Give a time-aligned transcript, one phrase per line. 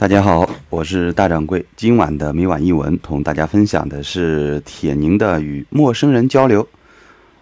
[0.00, 1.62] 大家好，我是大掌柜。
[1.76, 6.66] 今晚的每晚一文，同大家分享的是铁凝的与陌生人交流。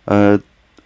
[0.06, 0.36] 呃，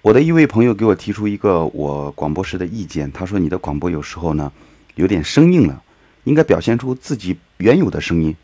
[0.03, 4.53] 我的一位朋友给我提出一个我广播时的意见，他说你的广播有时候呢
[4.97, 5.83] 有点生硬了，
[6.25, 8.37] 应该表现出自己原有的声音。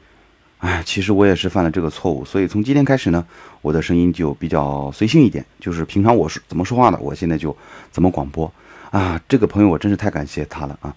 [0.61, 3.23] 哎，其实我也是犯了这个错误，所以从今天开始呢，
[3.61, 7.55] 我的声音就比较随性一点，就是平常我是怎么说话的，我现在就
[7.91, 8.51] 怎么广播。
[8.91, 10.97] 啊，这个朋友我真是太感谢他了啊！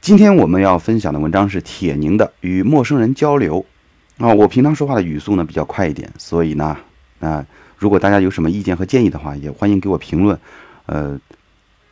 [0.00, 3.64] 今天我们要分享的文章是铁凝的《与陌生人交流》
[4.24, 4.32] 啊。
[4.32, 6.76] 我平常说话的语速呢比较快一点，所以呢，
[7.20, 7.44] 啊，
[7.76, 10.38] 如果大家有什么意见和建议的话，也欢迎给我评论，
[10.86, 11.18] 呃，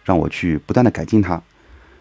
[0.05, 1.43] 让我去不断的改进它。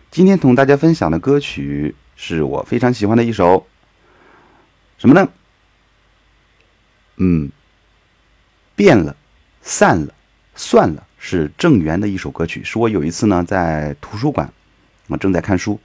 [0.10, 3.66] 今天同大家分享的歌曲是我非常喜欢的一首，
[4.98, 5.28] 什么呢？
[7.18, 7.50] 嗯，
[8.76, 9.16] 变了，
[9.62, 10.14] 散了，
[10.56, 11.04] 算了。
[11.18, 14.48] 是郑源的一首歌曲，是我有一次呢在图书馆，
[15.08, 15.80] 我正在看书。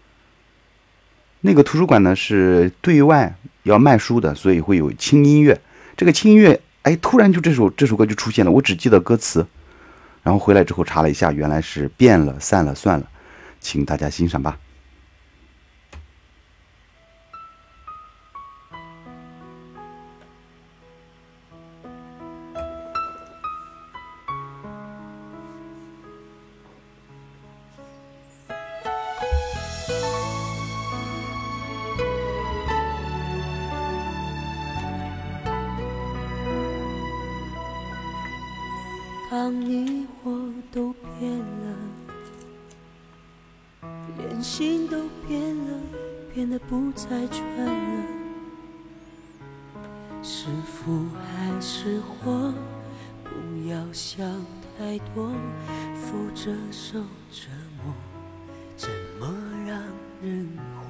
[1.43, 5.59] 那个图书馆呢是对外要卖书的，所以会有轻音乐。
[5.97, 9.47] 这个轻音乐，哎，突然就这首这首歌就出现了，我只记得歌词，
[10.23, 13.07] 然后回来之后查了一下，原来是变了，散了，算了，
[13.61, 14.57] 请大家欣赏吧。
[39.43, 41.75] 当你我都变了，
[44.19, 45.81] 连心都变了，
[46.35, 48.05] 变得不再纯了，
[50.23, 52.53] 是福还是祸？
[53.25, 53.31] 不
[53.67, 54.31] 要想
[54.77, 55.33] 太多，
[55.95, 57.01] 否则受
[57.33, 57.49] 折
[57.83, 57.95] 磨，
[58.77, 59.27] 怎么
[59.67, 59.83] 让
[60.21, 60.47] 人
[60.77, 60.85] 活？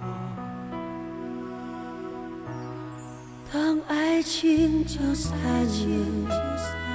[3.52, 6.89] 当爱情就散了。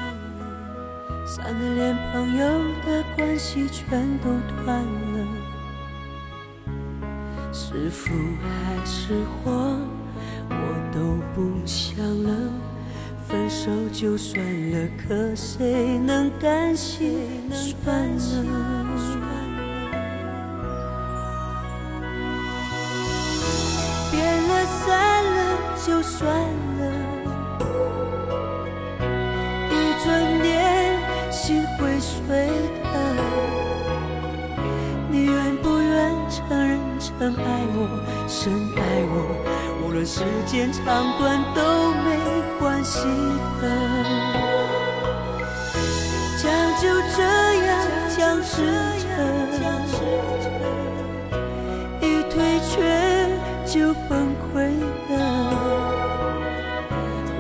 [1.26, 2.46] 散了，连朋友
[2.86, 4.30] 的关系全都
[4.64, 5.18] 断了，
[7.52, 9.76] 是福还是祸，
[10.50, 10.54] 我
[10.94, 11.00] 都
[11.34, 12.30] 不想了。
[13.28, 14.40] 分手就算
[14.72, 17.28] 了，可谁能甘心？
[17.52, 18.46] 算了，
[24.12, 25.38] 变了散了
[25.84, 26.84] 就算了，
[37.26, 37.78] 认曾爱我，
[38.28, 39.16] 深爱我，
[39.82, 40.84] 无论时间长
[41.18, 42.08] 短都没
[42.60, 43.08] 关系
[43.60, 43.64] 的，
[46.38, 46.46] 将
[46.80, 47.24] 就这
[47.66, 47.68] 样
[48.16, 48.62] 僵持
[49.02, 49.04] 着，
[52.00, 52.36] 一退
[52.70, 52.72] 却
[53.66, 54.14] 就崩
[54.54, 54.54] 溃
[55.10, 55.12] 的，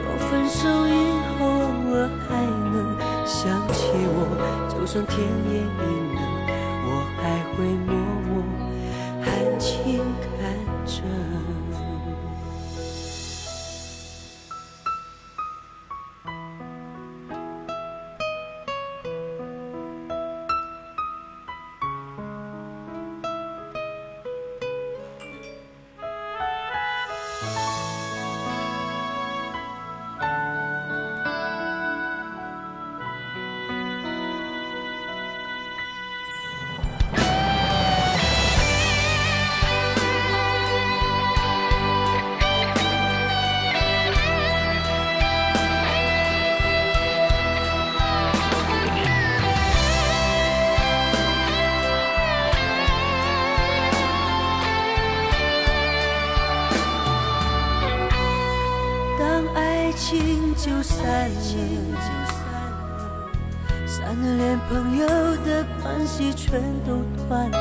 [0.01, 0.89] 若分手以
[1.37, 1.61] 后偶
[1.93, 2.33] 尔还
[2.73, 2.73] 能
[3.23, 3.37] 想
[3.71, 3.77] 起。
[4.07, 4.17] 我，
[4.67, 5.13] 就算天
[5.51, 5.53] 也
[66.47, 67.57] 全都断了。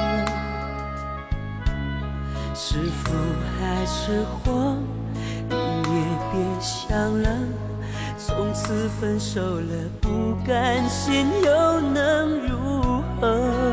[2.55, 3.15] 是福
[3.59, 4.77] 还是祸，
[5.49, 7.29] 你也别想了。
[8.19, 9.73] 从此分手了，
[10.03, 13.64] 不甘心又能如何？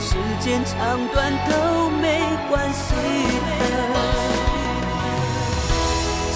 [0.00, 2.94] 时间长短都没关系
[3.46, 3.48] 的，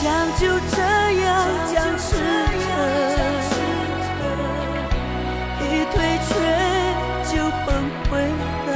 [0.02, 0.04] 将
[0.38, 0.76] 就这
[1.22, 1.26] 样
[1.72, 2.06] 僵持
[2.60, 2.66] 着。
[5.60, 5.96] 一退
[6.28, 6.30] 却
[7.32, 7.32] 就
[7.64, 7.68] 崩
[8.04, 8.12] 溃
[8.66, 8.70] 了。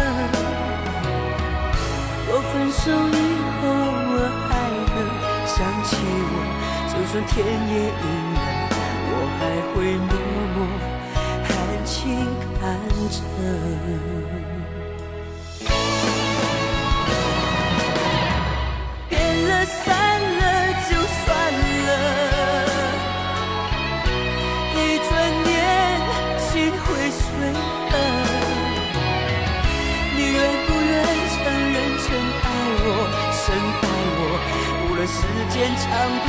[2.31, 2.81] 我分手
[3.13, 3.15] 以
[3.61, 3.63] 后，
[4.11, 4.17] 我
[4.49, 4.51] 还
[4.89, 4.97] 能
[5.47, 5.89] 想起
[6.31, 6.35] 我，
[6.89, 8.05] 就算天也阴
[8.35, 8.37] 了，
[9.11, 9.41] 我还
[9.75, 9.77] 会
[10.09, 10.11] 默
[10.57, 10.57] 默
[11.45, 11.47] 含
[11.85, 11.93] 情
[12.59, 12.59] 看
[13.11, 13.17] 着。
[35.59, 36.27] 间长短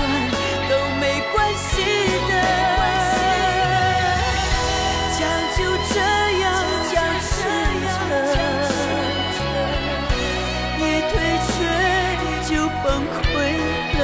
[0.68, 1.70] 都没关系
[2.28, 2.32] 的。
[5.20, 5.22] 将
[5.56, 5.58] 就
[5.94, 5.96] 这
[6.40, 6.44] 样
[6.90, 6.92] 僵
[7.22, 7.30] 持
[7.94, 7.98] 着，
[10.80, 10.82] 一
[11.12, 11.14] 退
[11.46, 11.48] 却
[12.50, 13.22] 就崩溃
[14.00, 14.02] 了。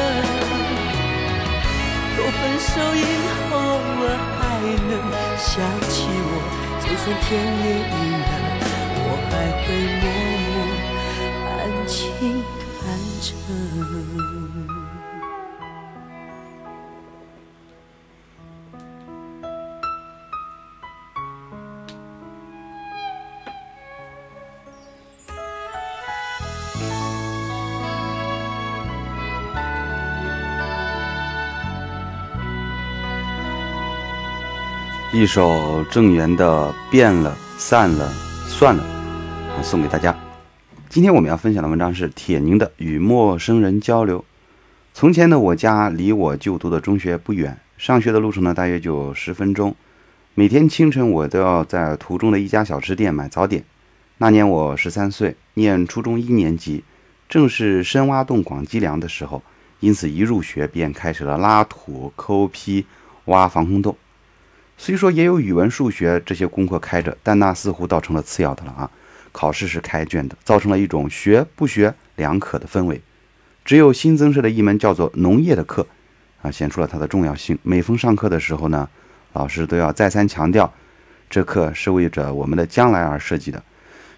[2.15, 3.03] 若分手以
[3.49, 3.51] 后
[3.97, 4.01] 我
[4.37, 4.39] 还
[4.85, 4.93] 能
[5.39, 5.49] 想
[5.89, 6.31] 起我，
[6.85, 7.27] 就算天
[7.65, 8.23] 也阴了，
[9.01, 9.33] 我还
[9.65, 9.67] 会
[10.01, 10.05] 默
[10.45, 10.55] 默
[11.49, 11.93] 安静
[12.77, 12.79] 看
[13.21, 13.25] 着。
[35.17, 38.11] 一首郑源的《变了散了
[38.49, 38.85] 算了》，
[39.63, 40.13] 送给大家。
[40.89, 44.19] 今天我们要分享的文章是铁凝的《与陌生人交流》。
[44.93, 49.73] 从前的，我家离我就读的中学不远，上学的路程呢大约就十分钟。
[50.33, 53.63] 每天清晨，我都要在途中的一家小吃店买早点。
[54.17, 56.83] 那年我十三岁，念初中一年级，
[57.29, 59.41] 正是深挖洞、广积粮的时候，
[59.79, 62.85] 因此一入学便开始了拉土、抠坯、
[63.25, 63.95] 挖防空洞。
[64.77, 68.89] 虽说也有语文、数学这些功课开着，但那似乎倒成了次要的了啊。
[69.31, 73.01] 考试是开卷的，造成了一种学不学两可的氛围。
[73.65, 75.85] 只有新增设的一门叫做农业的课，
[76.41, 77.57] 啊，显出了它的重要性。
[77.63, 78.87] 每逢上课的时候呢，
[79.33, 80.71] 老师都要再三强调，
[81.29, 83.61] 这课是为着我们的将来而设计的。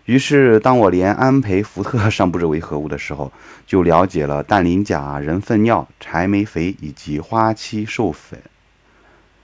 [0.06, 3.32] 于是，当我连安培伏特尚不知为何物的时候，
[3.66, 8.40] 就了解了氮磷钾、人粪尿、柴煤肥以及花期授粉。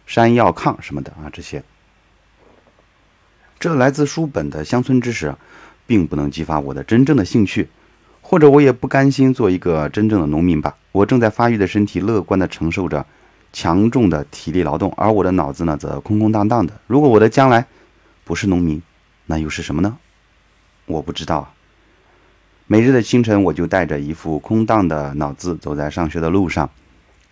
[0.06, 1.64] 山药炕什么的啊，这些，
[3.60, 5.34] 这来自书本的乡村知识，
[5.88, 7.70] 并不能激发我的真正的兴趣，
[8.22, 10.76] 或者我也不甘心做一个真正的农民吧。
[10.92, 13.06] 我正在发育的身体乐观地承受着
[13.52, 16.74] 强重的体力劳动，而我的脑子呢，则空空荡荡的。
[16.86, 17.66] 如果我的将来
[18.24, 18.82] 不是农民，
[19.26, 19.98] 那又是什么呢？
[20.86, 21.54] 我不知道。
[22.68, 26.70] 每日的清晨，我就带着一副空荡的脑子走在上学的路上，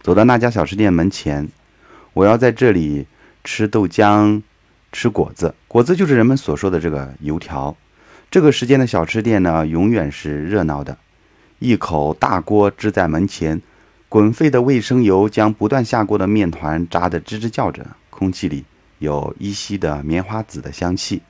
[0.02, 1.50] 走到那家小吃店门前。
[2.14, 3.08] 我要在这里
[3.44, 4.42] 吃豆浆，
[4.92, 5.54] 吃果子。
[5.68, 7.76] 果子就是人们所说的这个油条。
[8.30, 10.98] 这个时间的小吃店呢，永远是热闹的。
[11.60, 13.62] 一口大锅支在门前，
[14.10, 18.66] 滚沸的卫生油将不断下锅的面团炸得吱吱叫着，空气里
[19.00, 21.22] 有依稀的棉花籽的香气。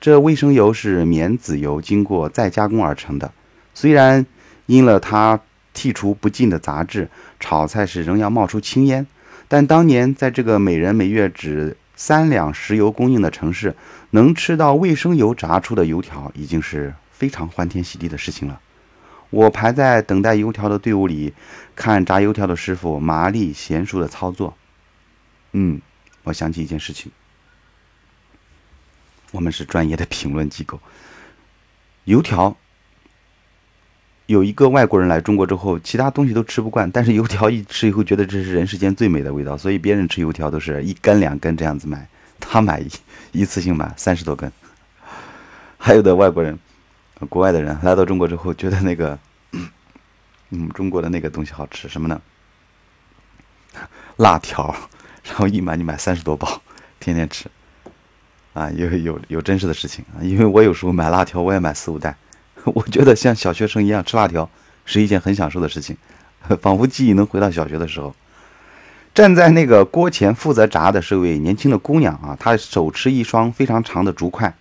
[0.00, 3.32] 这卫生油是棉籽油经过再加工而成的，
[3.74, 4.24] 虽然
[4.66, 5.40] 因了它
[5.74, 9.06] 剔除不尽的杂质，炒菜时仍要冒出青烟。
[9.48, 13.74] 但当年在这个每人每月只三两石油供应的城市，
[14.10, 18.60] 能吃到卫生油炸出的油条，已经是非常欢天喜地的事情了。
[19.30, 21.32] 我排在等待油条的队伍里，
[21.74, 24.56] 看炸油条的师傅麻利娴熟的操作。
[25.52, 25.80] 嗯，
[26.24, 27.10] 我想起一件事情。
[29.30, 30.78] 我们是专业的评论机构，
[32.04, 32.56] 油条。
[34.28, 42.06] 有一个外国人来中国之后，其他东西都吃不惯，但是油条一吃以后，觉得这是人世间最美的味道，所以别人吃油条都是一根两根这样子买，
[42.38, 42.90] 他买一
[43.32, 44.52] 一次性买 三十多根。
[45.78, 46.58] 还有的外国人，
[47.30, 49.18] 国外的人来到中国之后，觉得那个，
[50.50, 52.20] 嗯，中国的那个东西好吃什么呢？
[54.18, 54.76] 辣条，
[55.24, 56.60] 然后一买你买三十多包，
[57.00, 57.46] 天天吃，
[58.52, 62.14] 啊，有有有真实的事情啊，因为我有时候买辣条，我也买四五袋。
[62.74, 64.48] 我觉得像小学生一样吃辣条
[64.84, 65.96] 是一件很享受的事情，
[66.60, 68.14] 仿佛记忆能回到小学的时候。
[69.14, 74.54] 站在那个锅前负责炸的是位年轻的姑娘啊，她手持一双非常长的竹筷，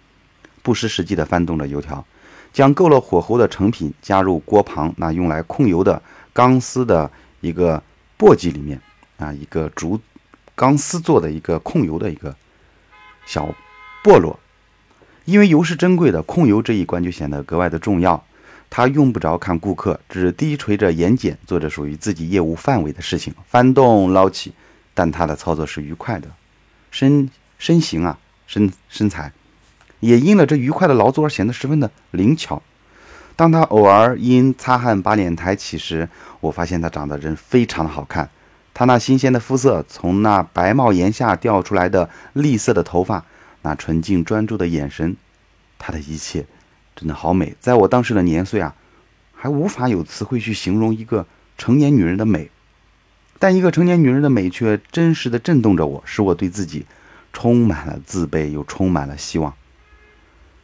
[0.64, 2.04] 不失时机地翻动着油条，
[2.52, 6.02] 将够了火候的成品加入锅旁那用来控油的
[6.34, 7.12] 钢丝的
[7.42, 7.82] 一个
[8.18, 8.82] 簸箕里面
[9.18, 10.00] 啊，一个竹
[10.56, 12.36] 钢丝做的一个控油的一个
[13.28, 13.48] 小
[14.04, 14.36] 簸箩。
[15.28, 18.24] 因为油是珍贵的，控油这一关就显得格外的重要。
[18.70, 24.54] 他用不着看顾客，只低垂着眼睑，做着属于自己业务范围的事情，翻动捞起。
[24.94, 26.30] 但他的操作是愉快的，
[26.92, 27.30] 身
[27.60, 28.18] 身形啊，
[28.48, 29.34] 身身材，
[30.00, 32.64] 也因了这愉快的劳作而显得十分的灵巧。
[33.36, 36.08] 当他偶尔因擦汗把脸抬起时，
[36.40, 38.30] 我发现他长得人非常的好看。
[38.74, 43.26] 他那新鲜的肤色，从那白帽檐下掉出来的栗色的头发，
[43.68, 45.18] 那纯净专注的眼神，
[45.78, 46.46] 他的一切，
[46.96, 47.54] 真的好美。
[47.60, 48.74] 在我当时的年岁啊，
[49.36, 51.26] 还无法有词汇去形容一个
[51.58, 52.50] 成年女人的美，
[53.38, 56.86] 但一个成年女人的美却真实的震动着我，使我对自己
[57.34, 59.54] 充满了自卑，又充满了希望。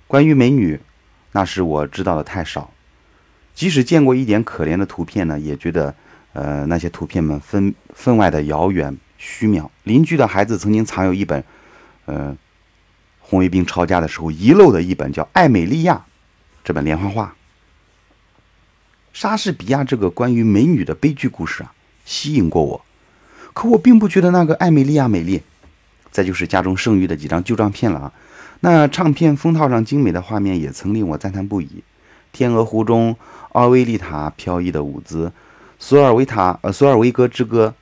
[0.08, 0.80] 关于美女，
[1.34, 2.72] 那是我知道的太少，
[3.54, 5.94] 即使见过一点可怜的图片呢，也觉得。
[6.36, 9.70] 呃，那些图片们分分外的遥远虚渺。
[9.84, 11.44] 邻居的孩子曾经藏有一本，
[12.06, 12.36] 呃，
[13.34, 15.96] 红卫兵抄家的时候遗漏的一本叫《艾美利亚》
[16.64, 17.34] 这本连环画。
[19.12, 21.74] 莎士比亚这个关于美女的悲剧故事啊，
[22.06, 22.86] 吸引过我，
[23.54, 25.42] 可我并不觉得那个艾美利亚美丽。
[26.12, 28.14] 再就是家中剩余的几张旧照片了啊，
[28.60, 31.84] 那唱片封套上精美的画面也曾令我赞叹不已。
[32.32, 33.18] 天鹅湖中
[33.54, 35.32] 奥维利塔飘逸的舞姿。
[35.80, 37.74] 索尔维塔，呃，索尔维格之歌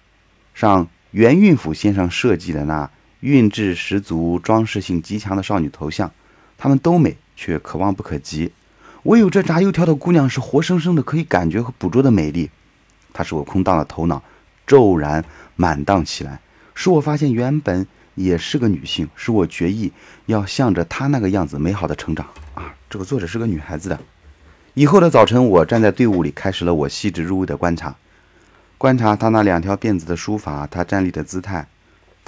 [0.53, 2.89] 上，原韵府先生设计的那
[3.21, 6.11] 韵致十足、装饰性极强的少女头像，
[6.57, 8.51] 她们都美，却可望不可及。
[9.03, 12.51] 唯有这炸油条的姑娘是活生生的，可以感觉和捕捉的美丽。
[13.13, 14.21] 她使我空荡的头脑
[14.67, 15.25] 骤然
[15.55, 16.39] 满荡起来，
[16.75, 19.91] 使我发现原本也是个女性，使我决意
[20.27, 22.27] 要向着她那个样子美好的成长。
[22.53, 23.99] 啊，这个作者是个女孩子的。
[24.73, 27.95] 以后的早晨，我站在队伍里，开始了我细致入微的观察，
[28.77, 31.67] 观察他那两条辫子的梳法，他站立的姿态，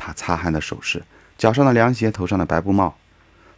[0.05, 1.01] 他擦汗的手势，
[1.37, 2.93] 脚上的凉鞋，头上的白布帽。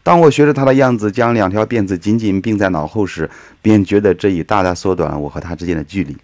[0.04, 3.28] 当我学着他的样子，将两条辫子紧紧并在脑后时，
[3.64, 6.16] 便觉得这已大大缩短了我和他之间的距离。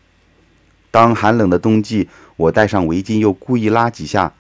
[0.92, 4.32] 当寒冷的冬季，我戴上围巾，又故意拉几下，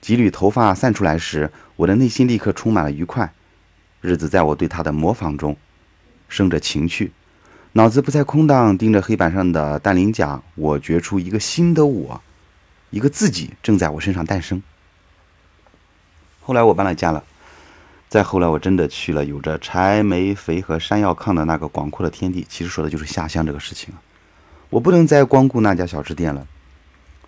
[0.00, 3.30] 几缕头发散出来时，我的内心立刻充满了愉快。
[4.00, 5.54] 日子在我对他的模仿中，
[6.30, 7.12] 生着情趣。
[7.72, 12.22] 脑子不再空荡，盯着黑板上的弹鳞甲，我觉出一个新的我，
[12.88, 14.62] 一个自己正在我身上诞生。
[16.46, 17.24] 后来我搬了家了，
[18.08, 23.92] 再后来我真的去了有着柴煤肥和山药炕的那个广阔的天地，其实说的就是下乡这个事情
[24.70, 26.46] 我不能再光顾那家小吃店了。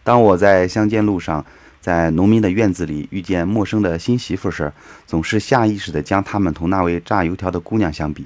[0.05, 1.45] 当我在乡间路上，
[1.81, 4.73] 在农民的院子里遇见陌生的新媳妇时，
[5.05, 8.25] 总是下意识地将他们同那位炸油条的姑娘相比。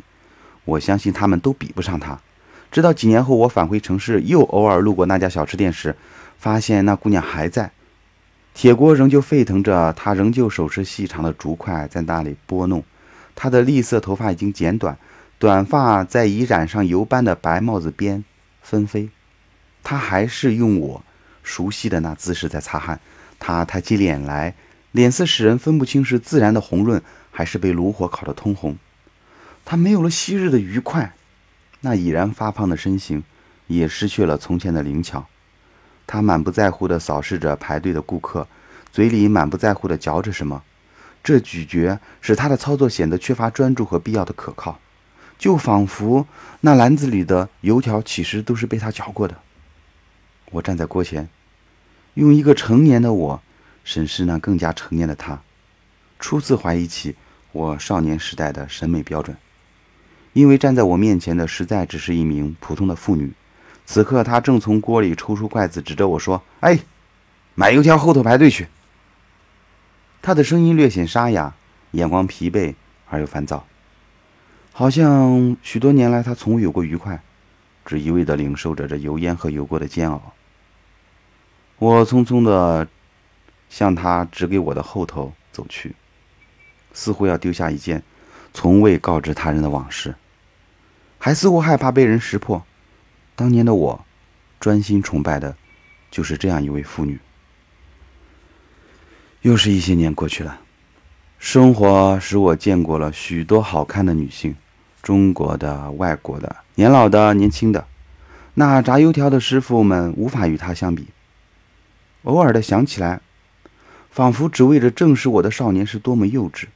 [0.67, 2.21] 我相信他们都比不上她。
[2.71, 5.97] 直到几年后，我返回城市，又偶尔路过那家小吃店时，
[6.39, 7.71] 发现那姑娘还在，
[8.55, 12.85] 铁锅仍旧沸腾着，他仍旧手持细长的竹筷在那里拨弄。
[13.35, 14.99] 他的栗色头发已经剪短，
[15.39, 18.23] 短发在已染上油斑的白帽子边
[18.61, 19.09] 纷飞。
[19.83, 21.03] 他还是用我
[21.43, 23.01] 熟悉的那姿势在擦汗。
[23.39, 24.55] 他抬起脸来，
[24.93, 28.77] 脸色使人分不清是自然的红润，还是被炉火烤得通红。
[29.65, 31.15] 他没有了昔日的愉快，
[31.81, 33.25] 那已然发胖的身形
[33.67, 35.27] 也失去了从前的灵巧。
[36.07, 38.47] 他满不在乎地扫视着排队的顾客，
[38.91, 40.63] 嘴里满不在乎地嚼着什么。
[41.25, 44.81] 这咀嚼使他的操作显得缺乏专注和必要的可靠，
[45.39, 46.27] 就仿佛
[46.63, 49.39] 那篮子里的油条其实都是被他嚼过的。
[50.51, 51.29] 我站在锅前，
[52.15, 53.43] 用一个成年的我
[53.85, 55.41] 审视那更加成年的他，
[56.19, 57.15] 初次怀疑起
[57.53, 59.37] 我少年时代的审美标准。
[60.33, 63.33] 因为站在我面前的实在只是一名普通的妇女，
[63.85, 66.79] 此刻他正从锅里抽出筷子，指着我说：“哎，
[67.55, 68.69] 买油条后头排队去。”
[70.23, 71.55] 他的声音略显沙哑，
[71.91, 72.75] 眼光疲惫
[73.09, 73.67] 而又烦躁，
[74.73, 77.21] 好像许多年来他从未有过愉快，
[77.85, 80.33] 只一味的领受着这油烟和油锅的煎熬。
[81.79, 82.87] 我匆匆的
[83.69, 85.95] 向他指给我的后头走去，
[86.93, 88.01] 似乎要丢下一件
[88.55, 90.15] 从未告知他人的往事。
[91.19, 92.65] 还似乎害怕被人识破。
[93.35, 94.05] 当年的我，
[94.61, 95.57] 专心崇拜的，
[96.11, 97.19] 就是这样一位妇女。
[99.41, 100.61] 又是一些年过去了，
[101.39, 104.55] 生活使我见过了许多好看的女性，
[105.03, 107.87] 中国的、外国的、年老的、年轻的。
[108.55, 111.09] 那炸油条的师傅们无法与她相比。
[112.25, 113.21] 偶尔的想起来，
[114.11, 116.67] 仿佛只为着证实我的少年是多么幼稚。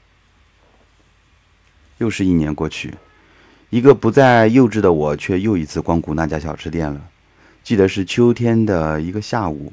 [1.99, 2.95] 又是一年过去。
[3.77, 6.99] 一个不再幼稚的我，却又一次光顾那家小吃店了。
[7.63, 9.71] 记得是秋天的一个下午，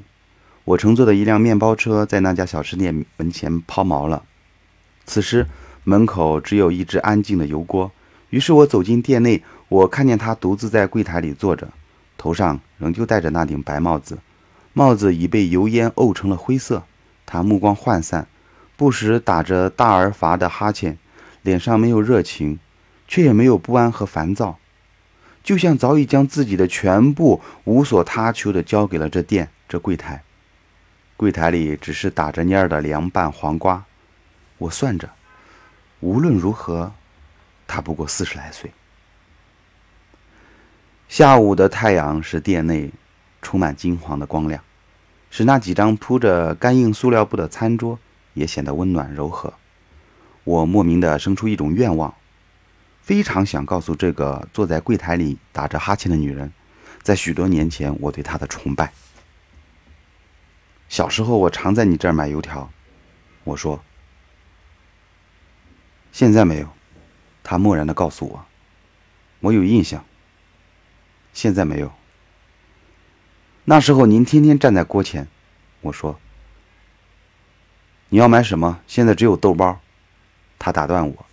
[0.64, 4.22] 我乘坐的一辆面包车在那家小吃店门前抛锚了。
[5.06, 5.46] 此时
[5.84, 7.90] 门口只有一只安静的油锅。
[8.28, 11.66] 于是我走进店内，我看见他独自在柜台里坐着，
[12.18, 14.18] 头上仍旧戴着那顶白帽子，
[14.74, 16.82] 帽子已被油烟沤成了灰色。
[17.24, 18.26] 他目光涣散，
[18.76, 20.98] 不时打着大而乏的哈欠，
[21.40, 22.58] 脸上没有热情。
[23.06, 24.58] 却也没有不安和烦躁，
[25.42, 30.22] 就像早已将自己的全部无所他求的交给了这店这柜台。
[31.16, 33.84] 柜台里只是打着蔫儿的凉拌黄瓜。
[34.58, 35.10] 我算着，
[36.00, 36.92] 无论如何，
[37.66, 38.72] 他不过四十来岁。
[41.08, 42.90] 下午的太阳使店内
[43.42, 44.62] 充满金黄的光亮，
[45.30, 47.98] 使那几张铺着干硬塑料布的餐桌
[48.32, 49.52] 也显得温暖柔和。
[50.42, 52.12] 我莫名的生出一种愿望，
[53.04, 56.50] 非常想告诉这个坐在柜台里打着哈欠的女人，
[57.02, 58.90] 在许多年前我对她的崇拜。
[60.88, 62.70] 小时候我常在你这儿买油条，
[63.44, 63.84] 我说。
[66.12, 66.68] 现在没有，
[67.42, 68.46] 她漠然的告诉我，
[69.40, 70.02] 我有印象。
[71.34, 71.92] 现在没有。
[73.64, 75.28] 那时候您天天站在锅前，
[75.82, 76.18] 我说
[78.08, 78.80] ：“你要买什么？
[78.86, 79.78] 现在只有豆包。”
[80.58, 81.23] 他打断我：“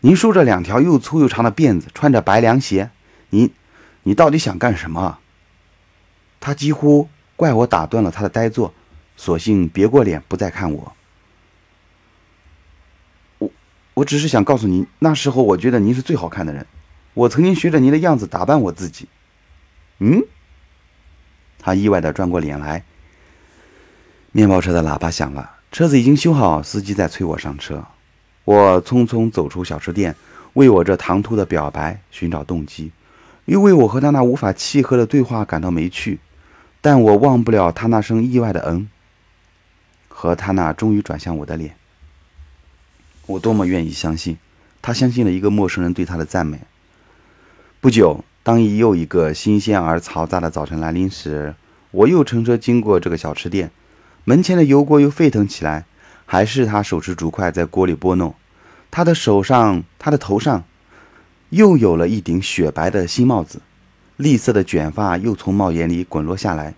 [0.00, 2.90] 您梳着两条又粗又长的辫子，穿着白凉鞋，
[3.30, 3.52] 你，
[4.02, 5.18] 你到底想干什么？”
[6.40, 8.72] 他几乎怪我打断了他的呆坐，
[9.16, 10.92] 索性别过脸不再看我。
[13.38, 13.50] 我，
[13.92, 16.66] 我只是想告诉您，那时候我觉得您是最好看的人，
[17.12, 19.06] 我曾经学着您的样子打扮我自己。
[19.98, 20.22] 嗯，
[21.58, 22.82] 他意外的转过脸来。
[24.32, 27.84] 面包车的喇叭响了，车子已经修好，司机在催我上车。
[28.44, 30.14] 我匆匆走出小吃店，
[30.54, 32.90] 为我这唐突的表白寻找动机，
[33.44, 36.18] 又为我和他那无法契合的对话感到没趣。
[36.80, 38.88] 但我忘不了他那声意外的“嗯”，
[40.08, 41.76] 和他那终于转向我的脸。
[43.26, 44.38] 我多么愿意相信，
[44.80, 46.60] 他相信了一个陌生人对他的赞美。
[47.80, 48.24] 不久。
[48.42, 51.54] 当一又一个新鲜而嘈杂的早晨来临时，
[51.90, 53.70] 我又乘车经过这个小吃店，
[54.24, 55.84] 门前的油锅又沸腾起来，
[56.32, 58.32] 还是他手持竹筷在锅里拨弄。
[58.88, 60.62] 他的手上，他的头上，
[61.48, 63.60] 又有了一顶雪白的新帽子，
[64.16, 66.74] 栗色的卷发又从帽檐里滚落下来，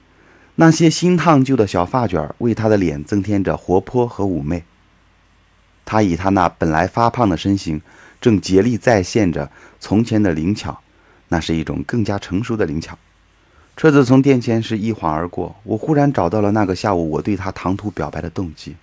[0.55, 4.65] 那些新烫旧的小发卷为他的脸增添着活泼和妩媚。
[5.85, 7.83] 他以他那本来发胖的身形，
[8.23, 10.81] 正竭力再现着从前的灵巧。
[11.29, 12.97] 那是一种更加成熟的灵巧。
[13.77, 18.77] 车子从店前时一晃而过，我忽然找到了那个下午我对他唐突表白的动机。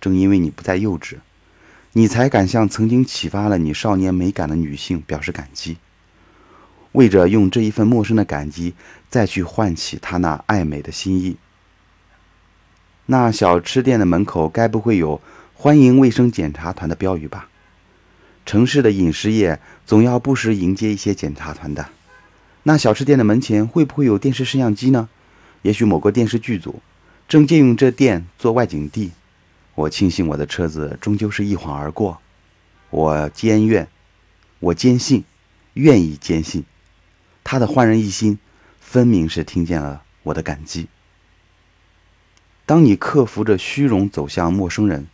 [0.00, 1.16] 正因为你不再幼稚，
[1.92, 5.76] 你才敢向曾经启发了你少年美感的女性表示感激，
[6.92, 8.74] 为着用这一份陌生的感激
[9.08, 11.36] 再去唤起她那爱美的心意。
[13.06, 15.20] 那小吃店的门口该不会有
[15.54, 17.48] “欢迎卫生检查团”的标语吧？
[18.46, 21.88] 城市的饮食业总要不时迎接一些检查团的。
[22.62, 25.08] 那小吃店的门前会不会有电视摄像机呢？
[25.62, 26.80] 也许某个电视剧组
[27.28, 29.12] 正借用这店做外景地。
[29.80, 32.20] 我庆幸我的车子终究是一晃而过。
[32.90, 33.88] 我坚愿，
[34.58, 35.24] 我坚信，
[35.74, 36.64] 愿意坚信，
[37.42, 38.38] 他的焕然一新，
[38.80, 40.86] 分明是听见了我的感激。
[42.66, 45.06] 当你克服着虚荣走向陌生人，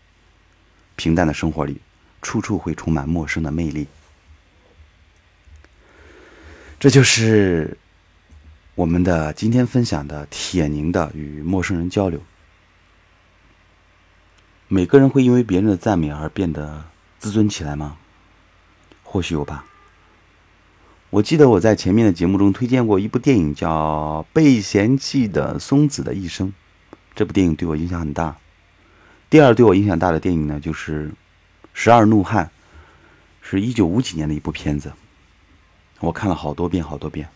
[0.96, 1.80] 平淡的生活里。
[2.22, 3.86] 处处会充满陌生的魅力，
[6.80, 7.78] 这就是
[8.74, 12.20] 我们的今天分享的铁凝的与陌生人交流。
[14.68, 16.84] 每个人会因为别人的赞美而变得
[17.18, 17.96] 自尊起来吗？
[19.02, 19.64] 或许有吧。
[21.10, 26.48] 我记得我在前面的节目中推荐过一部电影，叫《被嫌弃的松子的一生》，
[27.14, 28.36] 这部电影对我影响很大。
[29.30, 31.10] 第二对我影响大的电影呢，就是。
[31.78, 32.46] 《十二怒汉》
[33.42, 34.94] 是一九五几年的一部片子，
[36.00, 37.28] 我看了好多遍好多遍。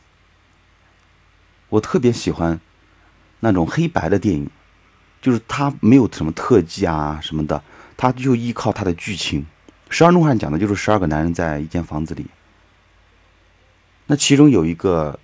[1.69, 2.59] 我特别喜欢
[3.41, 4.51] 那种黑白的电影，
[5.21, 7.63] 就是他没有什么特技啊什么的，
[7.97, 9.43] 他就依靠他的剧情。
[9.89, 12.27] 《十二怒汉》讲的就是十二个男人在一间房子里，
[14.07, 15.19] 那其中有一个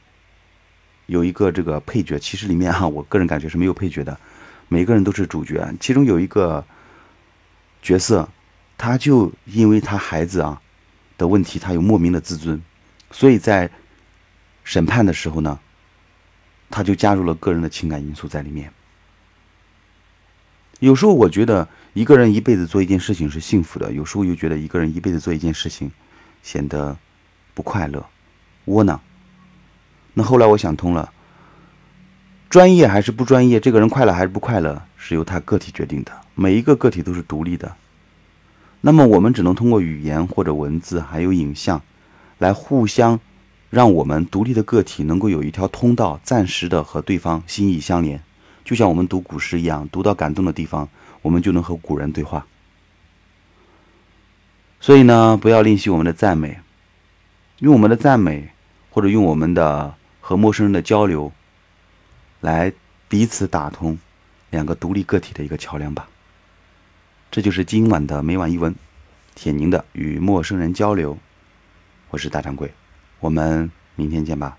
[1.06, 4.18] 有一个这个配角，其实里面哈， 我个人感觉是没有配角的，
[4.68, 5.66] 每个人都是主角。
[5.80, 6.64] 其中有一个
[7.82, 8.28] 角色。
[8.78, 10.60] 他就因为他孩子啊
[11.16, 12.60] 的问题，他有莫名的自尊，
[13.10, 13.70] 所以在
[14.64, 15.58] 审判的时候呢，
[16.68, 18.70] 他就加入了个人的情感因素在里面。
[20.80, 25.90] 有时候我觉得一个人一辈子做一件事情是幸福的，有时候又觉得一个人一辈子做一件事情
[26.42, 26.96] 显得
[27.54, 28.04] 不快乐、
[28.66, 29.00] 窝囊。
[30.12, 31.10] 那后来我想通了，
[32.50, 36.12] 专业还是不专业，这个人快乐还是不快乐，是由他个体决定的。
[36.34, 37.74] 每一个个体都是独立的。
[38.82, 41.80] 那么我们只能通过语言或者文字，还有影像，
[42.38, 43.18] 来互相
[43.70, 48.22] 让我们独立的个体能够有一条通道，暂时的和对方心意相连。
[48.66, 50.88] 就像我们读古诗一样，读到感动的地方，
[51.22, 52.44] 我们就能和古人对话。
[54.80, 56.58] 所以呢，不要吝惜我们的赞美，
[57.60, 58.48] 用我们的赞美，
[58.90, 61.32] 或者用我们的和陌生人的交流，
[62.40, 62.72] 来
[63.08, 63.96] 彼此打通，
[64.50, 66.08] 两个独立个体的一个桥梁吧。
[67.30, 68.74] 这就是今晚的每晚一文，
[69.36, 71.16] 铁凝的与陌生人交流。
[72.10, 72.74] 我是大掌柜，
[73.20, 74.58] 我们明天见吧。